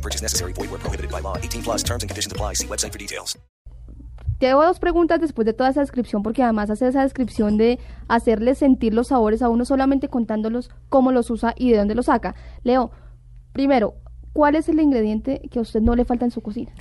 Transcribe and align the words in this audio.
No 0.00 0.02
purchase 0.02 0.22
necessary. 0.22 0.54
Void 0.54 0.70
where 0.70 0.80
prohibited 0.80 1.10
by 1.10 1.20
law. 1.20 1.36
18 1.36 1.62
plus 1.62 1.82
terms 1.82 2.02
and 2.02 2.08
conditions 2.08 2.32
apply. 2.32 2.54
See 2.54 2.66
website 2.66 2.92
for 2.92 2.98
details. 2.98 3.38
Te 4.38 4.48
hago 4.48 4.64
dos 4.64 4.78
preguntas 4.78 5.20
después 5.20 5.44
de 5.44 5.52
toda 5.52 5.68
esa 5.68 5.80
descripción, 5.80 6.22
porque 6.22 6.42
además 6.42 6.70
hace 6.70 6.88
esa 6.88 7.02
descripción 7.02 7.58
de 7.58 7.78
hacerle 8.08 8.54
sentir 8.54 8.94
los 8.94 9.08
sabores 9.08 9.42
a 9.42 9.50
uno 9.50 9.66
solamente 9.66 10.08
contándolos 10.08 10.70
cómo 10.88 11.12
los 11.12 11.28
usa 11.30 11.52
y 11.58 11.70
de 11.70 11.76
dónde 11.76 11.94
los 11.94 12.06
saca. 12.06 12.34
Leo, 12.62 12.90
primero, 13.52 13.96
¿cuál 14.32 14.54
es 14.54 14.70
el 14.70 14.80
ingrediente 14.80 15.42
que 15.50 15.58
a 15.58 15.62
usted 15.62 15.82
no 15.82 15.94
le 15.94 16.06
falta 16.06 16.24
en 16.24 16.30
su 16.30 16.40
cocina? 16.40 16.72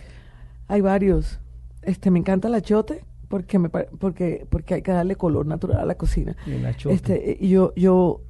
Hay 0.69 0.79
varios. 0.79 1.41
Este, 1.81 2.11
me 2.11 2.19
encanta 2.19 2.47
el 2.47 2.55
achote 2.55 3.03
porque 3.27 3.59
me 3.59 3.67
porque 3.67 4.47
porque 4.49 4.75
hay 4.75 4.81
que 4.81 4.93
darle 4.93 5.17
color 5.17 5.45
natural 5.45 5.81
a 5.81 5.85
la 5.85 5.95
cocina. 5.95 6.37
El 6.47 6.65
achote. 6.65 6.95
Este, 6.95 7.45
yo 7.45 7.73
yo 7.75 8.21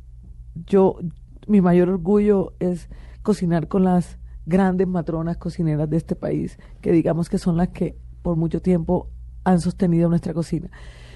yo 0.66 0.98
mi 1.46 1.62
mayor 1.62 1.90
orgullo 1.90 2.54
es 2.60 2.90
cocinar 3.22 3.68
con 3.68 3.84
las 3.84 4.18
grandes 4.50 4.88
matronas 4.88 5.38
cocineras 5.38 5.90
de 5.90 5.98
este 5.98 6.16
país, 6.16 6.58
que 6.82 6.92
digamos 6.92 7.30
que 7.30 7.38
son 7.38 7.56
las 7.56 7.70
que 7.70 7.96
por 8.22 8.36
mucho 8.36 8.62
tiempo 8.62 9.10
han 9.44 9.62
sostenido 9.62 10.10
nuestra 10.10 10.34
cocina. 10.34 10.70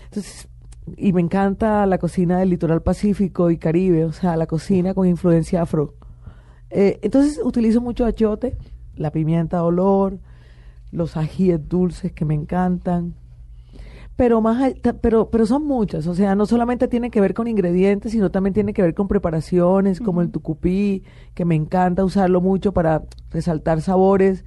Entonces, 0.05 0.47
y 0.97 1.13
me 1.13 1.21
encanta 1.21 1.85
la 1.85 1.97
cocina 1.97 2.39
del 2.39 2.49
litoral 2.49 2.81
pacífico 2.81 3.49
y 3.49 3.57
caribe, 3.57 4.05
o 4.05 4.11
sea, 4.11 4.37
la 4.37 4.47
cocina 4.47 4.93
con 4.93 5.07
influencia 5.07 5.61
afro. 5.61 5.95
Eh, 6.69 6.99
entonces 7.01 7.39
utilizo 7.43 7.81
mucho 7.81 8.05
achote, 8.05 8.57
la 8.95 9.11
pimienta 9.11 9.57
de 9.57 9.63
olor, 9.63 10.19
los 10.91 11.17
ajíes 11.17 11.67
dulces 11.67 12.11
que 12.11 12.25
me 12.25 12.35
encantan. 12.35 13.15
Pero 14.15 14.41
más 14.41 14.73
pero 15.01 15.29
pero 15.31 15.45
son 15.47 15.65
muchas, 15.65 16.05
o 16.05 16.13
sea, 16.13 16.35
no 16.35 16.45
solamente 16.45 16.87
tiene 16.87 17.09
que 17.09 17.19
ver 17.19 17.33
con 17.33 17.47
ingredientes, 17.47 18.11
sino 18.11 18.29
también 18.29 18.53
tiene 18.53 18.73
que 18.73 18.83
ver 18.83 18.93
con 18.93 19.07
preparaciones, 19.07 19.99
como 19.99 20.21
el 20.21 20.29
tucupí, 20.29 21.03
que 21.33 21.45
me 21.45 21.55
encanta 21.55 22.05
usarlo 22.05 22.39
mucho 22.39 22.73
para 22.73 23.03
resaltar 23.31 23.81
sabores. 23.81 24.45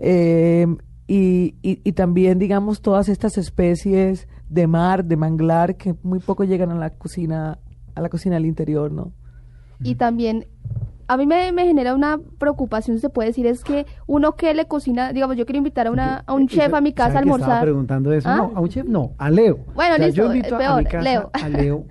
eh, 0.00 0.66
y, 1.06 1.56
y, 1.62 1.80
y 1.84 1.92
también, 1.92 2.38
digamos, 2.38 2.80
todas 2.80 3.10
estas 3.10 3.36
especies 3.36 4.28
de 4.48 4.66
mar, 4.66 5.04
de 5.04 5.16
manglar, 5.16 5.76
que 5.76 5.94
muy 6.02 6.20
poco 6.20 6.44
llegan 6.44 6.70
a 6.70 6.74
la 6.74 6.90
cocina, 6.90 7.58
a 7.94 8.00
la 8.00 8.08
cocina 8.08 8.36
del 8.36 8.46
interior, 8.46 8.90
¿no? 8.90 9.12
Y 9.82 9.96
también, 9.96 10.46
a 11.08 11.16
mí 11.16 11.26
me, 11.26 11.52
me 11.52 11.66
genera 11.66 11.94
una 11.94 12.18
preocupación, 12.38 12.98
se 12.98 13.08
puede 13.08 13.28
decir, 13.28 13.46
es 13.46 13.64
que 13.64 13.86
uno 14.06 14.32
que 14.36 14.52
le 14.54 14.66
cocina, 14.66 15.12
digamos, 15.12 15.36
yo 15.36 15.44
quiero 15.46 15.58
invitar 15.58 15.86
a, 15.86 15.90
una, 15.90 16.22
a 16.26 16.34
un 16.34 16.42
Eh, 16.42 16.46
chef 16.48 16.72
a 16.74 16.80
mi 16.80 16.92
casa 16.92 17.10
a 17.10 17.12
¿sabe 17.12 17.24
que 17.24 17.30
Estaba 17.30 17.56
almorzar. 17.56 17.62
preguntando 17.62 18.12
eso. 18.12 18.28
¿Ah? 18.28 18.36
No, 18.36 18.52
a 18.54 18.60
un 18.60 18.68
chef 18.68 18.86
no, 18.86 19.12
a 19.18 19.30
Leo. 19.30 19.58
Bueno, 19.74 19.94
O 19.94 19.96
sea, 19.96 20.06
listo, 20.06 20.22
Yo 20.22 20.26
invito 20.26 20.58
eh, 20.60 20.64
a 20.66 20.74
mi 20.76 20.84
peor, 20.84 20.88
casa 20.88 21.02
Leo. 21.02 21.30
a 21.32 21.48
Leo. 21.48 21.84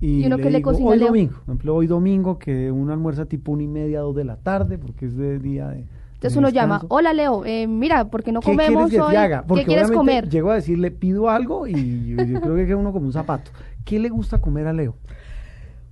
Y, 0.00 0.20
¿Y 0.22 0.26
uno 0.26 0.36
le 0.36 0.42
qué 0.42 0.50
le 0.50 0.58
digo, 0.58 0.70
cocina 0.70 0.90
hoy 0.90 0.98
Leo? 0.98 1.08
domingo, 1.08 1.32
por 1.34 1.42
ejemplo, 1.44 1.74
hoy 1.76 1.86
domingo 1.86 2.38
que 2.38 2.70
uno 2.72 2.92
almuerza 2.92 3.26
tipo 3.26 3.52
una 3.52 3.62
y 3.62 3.68
media, 3.68 4.00
dos 4.00 4.14
de 4.16 4.24
la 4.24 4.36
tarde, 4.36 4.78
porque 4.78 5.06
es 5.06 5.16
de 5.16 5.38
día 5.38 5.68
de. 5.68 5.86
Entonces 6.14 6.36
uno 6.36 6.50
llama, 6.50 6.82
hola 6.88 7.14
Leo, 7.14 7.44
eh, 7.46 7.66
mira, 7.66 8.04
¿por 8.10 8.22
qué 8.22 8.30
no 8.30 8.40
¿Qué 8.40 8.50
comemos 8.50 8.90
quieres 8.90 8.90
que 8.90 9.00
hoy? 9.00 9.16
haga? 9.16 9.44
Porque 9.46 9.62
¿Qué 9.64 9.68
quieres 9.68 9.90
comer? 9.90 10.28
Llego 10.28 10.50
a 10.50 10.54
decirle, 10.56 10.90
pido 10.90 11.30
algo 11.30 11.66
y 11.66 12.08
yo, 12.08 12.22
yo 12.24 12.40
creo 12.42 12.56
que 12.56 12.66
queda 12.66 12.76
uno 12.76 12.92
como 12.92 13.06
un 13.06 13.12
zapato. 13.12 13.50
¿Qué 13.86 13.98
le 13.98 14.10
gusta 14.10 14.38
comer 14.38 14.66
a 14.66 14.72
Leo? 14.74 14.96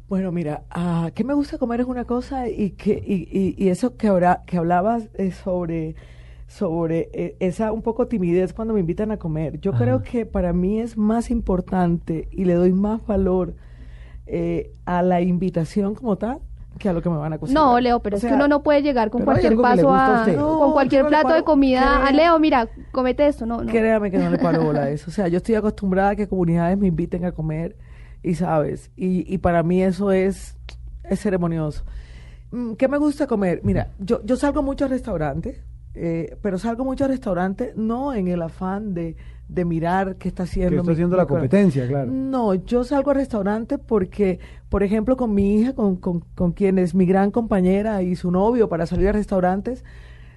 Bueno, 0.08 0.32
mira, 0.32 0.62
ah, 0.70 1.10
¿qué 1.14 1.22
me 1.22 1.34
gusta 1.34 1.58
comer 1.58 1.80
es 1.80 1.86
una 1.86 2.04
cosa 2.06 2.48
y 2.48 2.70
que 2.70 2.92
y, 3.06 3.28
y- 3.30 3.54
y 3.62 3.68
eso 3.68 3.96
que 3.96 4.08
ahora 4.08 4.42
que 4.46 4.56
hablabas 4.56 5.08
eh, 5.14 5.32
sobre 5.32 5.96
sobre 6.46 7.10
eh, 7.12 7.36
esa 7.40 7.72
un 7.72 7.82
poco 7.82 8.06
timidez 8.06 8.54
cuando 8.54 8.72
me 8.72 8.80
invitan 8.80 9.10
a 9.12 9.18
comer. 9.18 9.60
Yo 9.60 9.72
Ajá. 9.72 9.84
creo 9.84 10.02
que 10.02 10.24
para 10.24 10.54
mí 10.54 10.80
es 10.80 10.96
más 10.96 11.30
importante 11.30 12.26
y 12.32 12.46
le 12.46 12.54
doy 12.54 12.72
más 12.72 13.06
valor 13.06 13.52
eh, 14.26 14.72
a 14.86 15.02
la 15.02 15.20
invitación 15.20 15.94
como 15.94 16.16
tal 16.16 16.38
que 16.78 16.88
a 16.88 16.92
lo 16.94 17.02
que 17.02 17.10
me 17.10 17.16
van 17.18 17.34
a 17.34 17.38
cocinar. 17.38 17.62
No, 17.62 17.80
Leo, 17.80 18.00
pero 18.00 18.16
O 18.16 18.18
es 18.18 18.24
que 18.24 18.32
uno 18.32 18.48
no 18.48 18.62
puede 18.62 18.82
llegar 18.82 19.10
con 19.10 19.22
cualquier 19.24 19.56
que 19.56 19.62
paso 19.62 19.92
a 19.92 20.24
a. 20.24 20.26
No, 20.32 20.58
con 20.58 20.72
cualquier 20.72 21.02
no 21.02 21.08
plato 21.10 21.34
de 21.34 21.42
comida 21.42 21.96
a 21.96 22.00
créeme. 22.04 22.16
Leo, 22.16 22.38
mira, 22.38 22.68
comete 22.92 23.26
esto, 23.26 23.44
no, 23.44 23.62
no. 23.62 23.70
Créame 23.70 24.10
que 24.10 24.16
no 24.16 24.30
le 24.30 24.38
paro 24.38 24.62
bola 24.62 24.84
a 24.84 24.90
eso. 24.90 25.10
O 25.10 25.12
sea, 25.12 25.28
yo 25.28 25.36
estoy 25.36 25.56
acostumbrada 25.56 26.10
a 26.10 26.16
que 26.16 26.28
comunidades 26.28 26.78
me 26.78 26.86
inviten 26.86 27.26
a 27.26 27.32
comer 27.32 27.76
y 28.22 28.34
sabes, 28.34 28.90
y, 28.96 29.32
y 29.32 29.38
para 29.38 29.62
mí 29.62 29.82
eso 29.82 30.12
es, 30.12 30.56
es 31.04 31.20
ceremonioso. 31.20 31.84
Mm, 32.50 32.72
¿Qué 32.74 32.88
me 32.88 32.98
gusta 32.98 33.26
comer? 33.26 33.60
Mira, 33.62 33.88
yo, 33.98 34.20
yo 34.24 34.36
salgo 34.36 34.62
mucho 34.62 34.86
a 34.86 34.88
restaurantes, 34.88 35.60
eh, 35.94 36.36
pero 36.42 36.58
salgo 36.58 36.84
mucho 36.84 37.04
a 37.04 37.08
restaurantes 37.08 37.76
no 37.76 38.14
en 38.14 38.28
el 38.28 38.40
afán 38.42 38.94
de, 38.94 39.16
de 39.48 39.64
mirar 39.64 40.16
qué 40.16 40.28
está 40.28 40.44
haciendo. 40.44 40.70
Que 40.70 40.76
está 40.76 40.90
mi- 40.90 40.92
haciendo 40.94 41.16
mi 41.16 41.20
la 41.22 41.26
co- 41.26 41.34
competencia, 41.34 41.86
claro. 41.88 42.10
No, 42.12 42.54
yo 42.54 42.84
salgo 42.84 43.10
a 43.10 43.14
restaurantes 43.14 43.78
porque, 43.78 44.38
por 44.68 44.82
ejemplo, 44.82 45.16
con 45.16 45.34
mi 45.34 45.56
hija, 45.60 45.74
con, 45.74 45.96
con, 45.96 46.20
con 46.34 46.52
quien 46.52 46.78
es 46.78 46.94
mi 46.94 47.06
gran 47.06 47.30
compañera 47.30 48.02
y 48.02 48.16
su 48.16 48.30
novio 48.30 48.68
para 48.68 48.86
salir 48.86 49.08
a 49.08 49.12
restaurantes, 49.12 49.84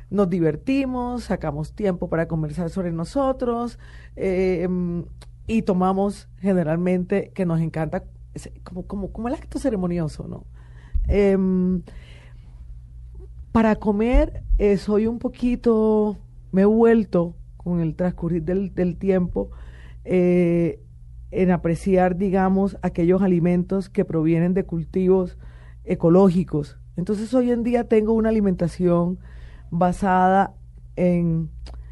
nos 0.09 0.29
divertimos, 0.29 1.23
sacamos 1.25 1.73
tiempo 1.73 2.09
para 2.09 2.27
conversar 2.27 2.69
sobre 2.69 2.91
nosotros 2.91 3.79
eh, 4.17 4.67
y 5.47 5.63
tomamos 5.63 6.29
generalmente, 6.39 7.31
que 7.33 7.45
nos 7.45 7.61
encanta, 7.61 8.03
como, 8.63 8.87
como, 8.87 9.11
como 9.11 9.27
el 9.27 9.33
acto 9.33 9.59
ceremonioso, 9.59 10.27
¿no? 10.27 10.45
Em, 11.07 11.81
para 13.51 13.75
comer 13.75 14.43
eh, 14.57 14.77
soy 14.77 15.07
un 15.07 15.19
poquito, 15.19 16.17
me 16.51 16.61
he 16.61 16.65
vuelto 16.65 17.35
con 17.57 17.81
el 17.81 17.95
transcurrir 17.95 18.43
del, 18.43 18.73
del 18.73 18.97
tiempo 18.97 19.51
eh, 20.05 20.79
en 21.31 21.51
apreciar, 21.51 22.17
digamos, 22.17 22.77
aquellos 22.81 23.21
alimentos 23.21 23.89
que 23.89 24.05
provienen 24.05 24.53
de 24.53 24.65
cultivos 24.65 25.37
ecológicos. 25.83 26.77
Entonces 26.95 27.33
hoy 27.33 27.51
en 27.51 27.63
día 27.63 27.85
tengo 27.87 28.13
una 28.13 28.29
alimentación 28.29 29.19
basada 29.69 30.53
en 30.95 31.49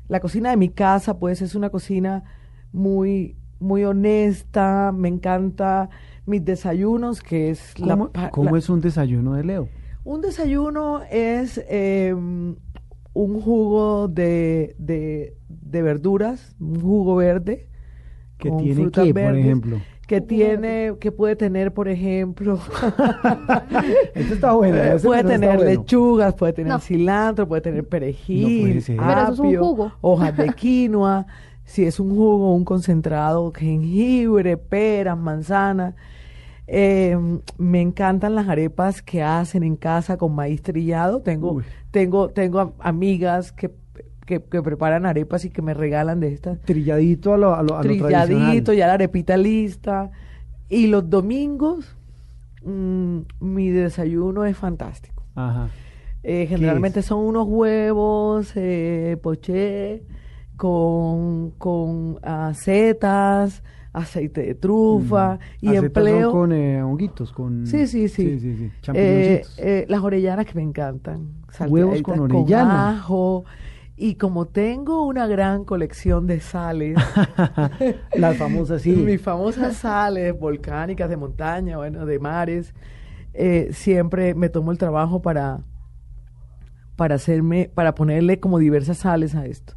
la 0.07 0.19
cocina 0.19 0.49
de 0.51 0.57
mi 0.57 0.69
casa, 0.69 1.19
pues 1.19 1.41
es 1.41 1.55
una 1.55 1.69
cocina 1.69 2.23
muy 2.71 3.38
muy 3.59 3.83
honesta, 3.83 4.91
me 4.95 5.09
encanta 5.09 5.89
mis 6.25 6.43
desayunos, 6.45 7.21
que 7.21 7.49
es 7.49 7.77
la 7.79 7.93
¿Cómo, 7.95 8.11
pa- 8.11 8.29
cómo 8.29 8.51
la- 8.51 8.57
es 8.59 8.69
un 8.69 8.81
desayuno 8.81 9.33
de 9.33 9.43
Leo? 9.43 9.69
un 10.05 10.21
desayuno 10.21 11.01
es 11.11 11.61
eh, 11.69 12.13
un 12.15 13.41
jugo 13.41 14.07
de, 14.07 14.75
de, 14.79 15.35
de 15.49 15.81
verduras, 15.81 16.55
un 16.59 16.79
jugo 16.81 17.15
verde. 17.17 17.67
¿Que 18.37 18.49
con 18.49 18.59
tiene 18.59 18.75
frutas 18.75 19.03
qué, 19.05 19.13
por 19.13 19.21
verdes, 19.23 19.45
ejemplo? 19.45 19.77
Que 20.07 20.21
tiene, 20.21 20.93
que 20.99 21.11
puede 21.11 21.35
tener, 21.35 21.73
por 21.73 21.87
ejemplo, 21.89 22.57
Esto 24.15 24.33
está 24.33 24.53
bueno. 24.53 24.77
ese 24.77 25.05
puede 25.05 25.23
tener 25.23 25.57
bueno. 25.57 25.71
lechugas, 25.71 26.33
puede 26.35 26.53
tener 26.53 26.71
No. 26.73 26.79
cilantro, 26.79 27.47
puede 27.47 27.61
tener 27.61 27.83
No 27.83 27.89
perejil, 27.89 28.61
puede 28.61 28.81
ser. 28.81 28.97
Pero 28.97 29.21
eso 29.21 29.33
es 29.33 29.39
un 29.39 29.45
apio, 29.47 29.63
jugo. 29.65 29.91
hojas 30.01 30.37
de 30.37 30.53
quinoa, 30.53 31.27
si 31.69 31.85
es 31.85 31.99
un 31.99 32.09
jugo, 32.15 32.55
un 32.55 32.65
concentrado, 32.65 33.51
jengibre, 33.53 34.57
peras, 34.57 35.15
manzanas. 35.17 35.93
Eh, 36.65 37.15
me 37.59 37.79
encantan 37.81 38.33
las 38.33 38.47
arepas 38.49 39.03
que 39.03 39.21
hacen 39.21 39.61
en 39.61 39.75
casa 39.75 40.17
con 40.17 40.33
maíz 40.33 40.63
trillado. 40.63 41.21
Tengo, 41.21 41.51
Uy. 41.53 41.63
tengo, 41.91 42.29
tengo 42.29 42.59
am- 42.59 42.73
amigas 42.79 43.51
que, 43.51 43.69
que, 44.25 44.41
que 44.43 44.61
preparan 44.63 45.05
arepas 45.05 45.45
y 45.45 45.51
que 45.51 45.61
me 45.61 45.75
regalan 45.75 46.19
de 46.19 46.33
estas 46.33 46.59
Trilladito 46.61 47.33
a 47.33 47.37
lo, 47.37 47.53
a 47.55 47.61
lo, 47.61 47.75
a 47.77 47.81
trilladito, 47.81 48.73
ya 48.73 48.87
la 48.87 48.93
arepita 48.93 49.37
lista. 49.37 50.09
Y 50.69 50.87
los 50.87 51.07
domingos, 51.07 51.95
mm, 52.65 53.19
mi 53.41 53.69
desayuno 53.69 54.43
es 54.45 54.57
fantástico. 54.57 55.23
Ajá. 55.35 55.69
Eh, 56.23 56.47
generalmente 56.49 57.03
son 57.03 57.19
unos 57.19 57.47
huevos, 57.47 58.51
eh, 58.55 59.17
poché, 59.21 60.03
con, 60.59 61.51
con 61.51 62.19
setas, 62.53 63.63
aceite 63.93 64.41
de 64.41 64.55
trufa 64.55 65.39
y 65.61 65.69
Mm. 65.69 65.75
Empleo. 65.75 66.31
con 66.31 66.51
eh, 66.51 66.83
honguitos, 66.83 67.31
con... 67.31 67.65
Sí, 67.65 67.87
sí, 67.87 68.09
sí. 68.09 68.37
Sí, 68.37 68.39
sí, 68.39 68.55
sí. 68.57 68.91
Eh, 68.93 69.41
eh, 69.57 69.85
las 69.87 70.01
orellanas 70.03 70.45
que 70.45 70.53
me 70.55 70.61
encantan. 70.61 71.29
Huevos 71.67 72.01
con 72.01 72.17
salteaditas 72.17 72.41
orellana. 72.63 72.89
ajo. 72.91 73.45
Y 73.95 74.15
como 74.15 74.47
tengo 74.47 75.05
una 75.07 75.27
gran 75.27 75.63
colección 75.63 76.27
de 76.27 76.41
sales, 76.41 76.97
Las 78.15 78.37
famosas, 78.37 78.81
sí. 78.81 78.91
mis 78.91 79.21
famosas 79.21 79.77
sales 79.77 80.37
volcánicas 80.37 81.09
de 81.09 81.15
montaña, 81.17 81.77
bueno, 81.77 82.05
de 82.05 82.19
mares, 82.19 82.73
eh, 83.33 83.69
siempre 83.71 84.35
me 84.35 84.49
tomo 84.49 84.71
el 84.71 84.77
trabajo 84.77 85.21
para, 85.21 85.59
para 86.97 87.15
hacerme, 87.15 87.71
para 87.73 87.95
ponerle 87.95 88.39
como 88.39 88.59
diversas 88.59 88.97
sales 88.99 89.35
a 89.35 89.45
esto. 89.45 89.73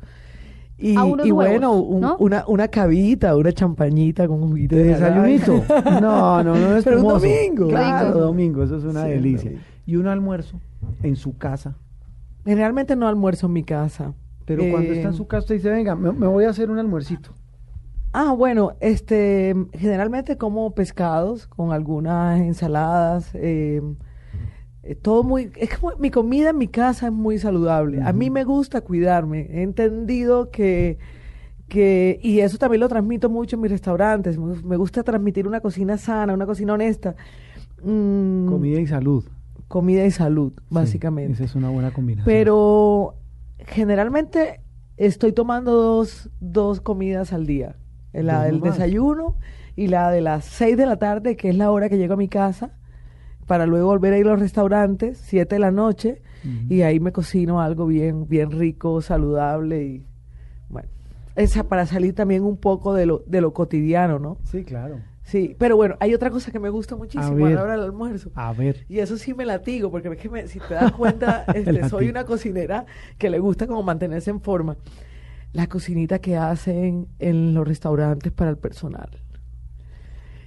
Y, 0.82 0.96
A 0.96 1.04
unos 1.04 1.26
y 1.26 1.30
huevos, 1.30 1.52
bueno, 1.52 1.72
un- 1.74 2.00
¿no? 2.00 2.16
una, 2.18 2.44
una 2.48 2.66
cavita, 2.68 3.36
una 3.36 3.52
champañita 3.52 4.26
con 4.26 4.42
un 4.42 4.48
juguito 4.48 4.74
¿De 4.74 4.82
de 4.82 4.88
desayunito? 4.94 5.62
No, 6.00 6.42
no, 6.42 6.56
no 6.56 6.76
es 6.76 6.82
Pero 6.84 6.96
un 7.00 7.06
domingo. 7.08 7.68
Claro, 7.68 8.06
Rico. 8.08 8.18
domingo, 8.20 8.62
eso 8.64 8.76
es 8.78 8.84
una 8.84 9.04
Sí, 9.04 9.10
delicia. 9.10 9.50
domingo. 9.50 9.66
Y 9.86 9.96
un 9.96 10.06
almuerzo 10.08 10.60
en 11.04 11.14
su 11.16 11.38
casa. 11.38 11.76
Generalmente 12.44 12.96
no 12.96 13.06
almuerzo 13.06 13.46
en 13.46 13.52
mi 13.52 13.62
casa. 13.62 14.12
Pero 14.44 14.64
cuando 14.70 14.92
Eh, 14.92 14.96
está 14.96 15.08
en 15.08 15.14
su 15.14 15.26
casa, 15.28 15.40
usted 15.44 15.54
dice, 15.54 15.70
venga, 15.70 15.94
me, 15.94 16.10
me 16.10 16.26
voy 16.26 16.44
a 16.46 16.50
hacer 16.50 16.68
un 16.68 16.78
almuercito. 16.78 17.30
Ah, 18.12 18.32
bueno, 18.36 18.72
este, 18.80 19.54
generalmente 19.72 20.36
como 20.36 20.74
pescados 20.74 21.46
con 21.46 21.72
algunas 21.72 22.40
ensaladas, 22.40 23.30
eh, 23.34 23.80
eh, 24.82 24.94
todo 24.94 25.22
muy, 25.22 25.50
es 25.56 25.78
como 25.78 25.96
mi 25.98 26.10
comida 26.10 26.50
en 26.50 26.58
mi 26.58 26.68
casa 26.68 27.06
es 27.06 27.12
muy 27.12 27.38
saludable. 27.38 28.02
A 28.02 28.12
mí 28.12 28.30
me 28.30 28.44
gusta 28.44 28.80
cuidarme. 28.80 29.46
He 29.50 29.62
entendido 29.62 30.50
que, 30.50 30.98
que, 31.68 32.18
y 32.22 32.40
eso 32.40 32.58
también 32.58 32.80
lo 32.80 32.88
transmito 32.88 33.30
mucho 33.30 33.56
en 33.56 33.62
mis 33.62 33.70
restaurantes. 33.70 34.38
Me, 34.38 34.76
gusta 34.76 35.02
transmitir 35.02 35.46
una 35.46 35.60
cocina 35.60 35.98
sana, 35.98 36.34
una 36.34 36.46
cocina 36.46 36.74
honesta. 36.74 37.14
Mm, 37.82 38.46
Comida 38.48 38.80
y 38.80 38.86
salud. 38.86 39.24
comida 39.68 40.04
y 40.04 40.10
salud, 40.10 40.52
Sí, 40.56 40.62
básicamente. 40.70 41.32
esa 41.34 41.44
es 41.44 41.54
una 41.54 41.70
buena 41.70 41.92
combinación. 41.92 42.24
Pero 42.26 43.14
generalmente 43.58 44.60
estoy 44.96 45.32
tomando 45.32 45.72
dos, 45.72 46.28
dos 46.40 46.80
comidas 46.80 47.32
al 47.32 47.46
día. 47.46 47.76
La 48.12 48.42
del 48.44 48.60
desayuno 48.60 49.36
y 49.74 49.86
la 49.86 50.10
de 50.10 50.20
las 50.20 50.44
seis 50.44 50.76
de 50.76 50.84
la 50.84 50.96
tarde, 50.98 51.34
que 51.36 51.48
es 51.48 51.56
la 51.56 51.70
hora 51.70 51.88
que 51.88 51.96
llego 51.96 52.12
a 52.14 52.16
mi 52.18 52.28
casa, 52.28 52.72
para 53.46 53.66
luego 53.66 53.88
volver 53.88 54.12
a 54.12 54.18
ir 54.18 54.26
a 54.26 54.30
los 54.30 54.40
restaurantes, 54.40 55.18
siete 55.18 55.56
de 55.56 55.58
la 55.60 55.70
noche, 55.70 56.22
y 56.68 56.82
ahí 56.82 56.98
me 56.98 57.12
cocino 57.12 57.60
algo 57.60 57.86
bien, 57.86 58.26
bien 58.28 58.50
rico, 58.50 59.00
saludable 59.00 59.84
y 59.84 60.06
bueno, 60.68 60.88
esa 61.36 61.64
para 61.64 61.86
salir 61.86 62.14
también 62.14 62.42
un 62.42 62.56
poco 62.56 62.94
de 62.94 63.06
lo, 63.06 63.22
de 63.26 63.40
lo 63.40 63.52
cotidiano, 63.52 64.18
¿no? 64.18 64.38
Sí, 64.44 64.64
claro. 64.64 64.98
Sí, 65.24 65.54
pero 65.56 65.76
bueno, 65.76 65.94
hay 66.00 66.14
otra 66.14 66.30
cosa 66.30 66.50
que 66.50 66.58
me 66.58 66.68
gusta 66.68 66.96
muchísimo 66.96 67.36
a 67.46 67.48
ver. 67.48 67.54
la 67.54 67.62
hora 67.62 67.72
del 67.74 67.84
almuerzo. 67.84 68.30
A 68.34 68.52
ver. 68.52 68.84
Y 68.88 68.98
eso 68.98 69.16
sí 69.16 69.34
me 69.34 69.44
latigo, 69.46 69.88
porque 69.90 70.08
es 70.08 70.16
que 70.18 70.28
me- 70.28 70.48
si 70.48 70.58
te 70.58 70.74
das 70.74 70.90
cuenta, 70.92 71.44
este, 71.54 71.88
soy 71.88 72.08
una 72.08 72.24
cocinera 72.24 72.86
que 73.18 73.30
le 73.30 73.38
gusta 73.38 73.68
como 73.68 73.84
mantenerse 73.84 74.30
en 74.30 74.40
forma. 74.40 74.76
La 75.52 75.68
cocinita 75.68 76.18
que 76.18 76.36
hacen 76.36 77.06
en 77.20 77.54
los 77.54 77.68
restaurantes 77.68 78.32
para 78.32 78.50
el 78.50 78.56
personal. 78.58 79.10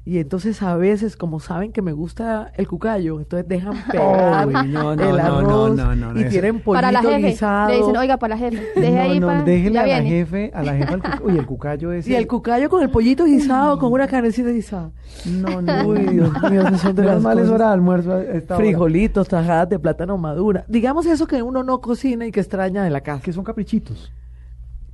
Y 0.07 0.19
entonces 0.19 0.61
a 0.61 0.75
veces, 0.77 1.17
como 1.17 1.39
saben 1.39 1.71
que 1.71 1.81
me 1.81 1.91
gusta 1.91 2.51
el 2.57 2.67
cucayo, 2.67 3.19
entonces 3.19 3.47
dejan 3.47 3.73
pegar 3.91 4.45
Uy, 4.47 4.53
no, 4.67 4.95
no, 4.95 5.09
el 5.15 5.19
arroz 5.19 5.75
no, 5.75 6.15
y 6.15 6.21
eso- 6.21 6.29
tienen 6.29 6.59
pollito 6.61 6.87
Para 6.87 7.01
jefe. 7.01 7.27
guisado. 7.29 7.69
Le 7.69 7.77
dicen, 7.77 7.97
oiga, 7.97 8.17
para 8.17 8.35
la 8.35 8.37
jefe. 8.37 8.63
Deje 8.79 8.91
no, 8.91 9.01
ahí 9.01 9.19
para... 9.19 9.45
ya 9.45 9.69
a 9.69 9.73
la 9.73 9.83
viene. 9.85 10.09
jefe, 10.09 10.51
a 10.53 10.61
la 10.61 10.75
jefa 10.75 10.93
el 10.93 11.01
cucayo. 11.01 11.25
Uy, 11.25 11.37
el 11.39 11.45
cucayo 11.47 11.91
es. 11.91 12.07
y 12.07 12.13
el 12.15 12.27
cucayo 12.27 12.69
con 12.69 12.83
el 12.83 12.91
pollito 12.91 13.25
guisado, 13.25 13.79
con 13.79 13.91
una 13.91 14.07
carnecita 14.07 14.49
guisada. 14.51 14.91
No, 15.25 15.59
no. 15.59 15.87
Uy, 15.87 15.99
Dios 16.05 16.31
mío, 16.51 16.61
esas 16.61 16.81
son 16.81 16.95
de 16.95 17.03
las 17.03 17.19
mal 17.19 17.39
es 17.39 17.45
cosas. 17.45 17.55
hora 17.55 17.67
de 17.69 17.73
almuerzo 17.73 18.21
esta. 18.21 18.57
Frijolitos, 18.57 19.27
tajadas 19.27 19.69
de 19.69 19.79
plátano 19.79 20.19
madura. 20.19 20.65
Digamos 20.67 21.07
eso 21.07 21.25
que 21.25 21.41
uno 21.41 21.63
no 21.63 21.81
cocina 21.81 22.27
y 22.27 22.31
que 22.31 22.41
extraña 22.41 22.85
en 22.85 22.93
la 22.93 23.01
casa. 23.01 23.23
Que 23.23 23.33
son 23.33 23.43
caprichitos. 23.43 24.11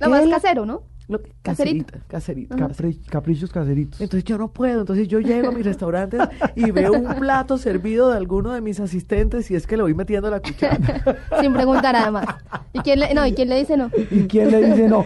Lo 0.00 0.08
más 0.08 0.26
casero, 0.26 0.64
¿no? 0.64 0.84
Lo 1.08 1.20
que- 1.20 1.32
Caserito. 1.42 1.92
caserita, 2.08 2.08
caserita. 2.08 2.56
Capri- 2.56 3.04
caprichos 3.10 3.50
caseritos. 3.50 4.00
Entonces 4.00 4.24
yo 4.24 4.38
no 4.38 4.52
puedo, 4.52 4.80
entonces 4.80 5.08
yo 5.08 5.20
llego 5.20 5.48
a 5.48 5.52
mis 5.52 5.64
restaurantes 5.66 6.20
y 6.54 6.70
veo 6.70 6.92
un 6.92 7.14
plato 7.16 7.58
servido 7.58 8.10
de 8.10 8.16
alguno 8.16 8.52
de 8.52 8.60
mis 8.60 8.78
asistentes 8.80 9.50
y 9.50 9.56
es 9.56 9.66
que 9.66 9.76
le 9.76 9.82
voy 9.82 9.94
metiendo 9.94 10.30
la 10.30 10.40
cuchara. 10.40 10.78
Sin 11.40 11.52
preguntar 11.52 11.96
además. 11.96 12.26
¿Y 12.72 12.78
quién 12.80 13.00
le, 13.00 13.12
no, 13.14 13.26
¿y 13.26 13.32
quién 13.32 13.48
le 13.48 13.58
dice 13.58 13.76
no? 13.76 13.90
¿Y 14.10 14.26
quién 14.28 14.50
le 14.50 14.64
dice 14.70 14.88
no? 14.88 15.04